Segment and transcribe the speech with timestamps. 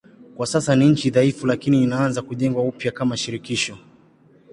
[0.37, 3.77] Kwa sasa ni nchi dhaifu lakini inaanza kujengwa upya kama shirikisho.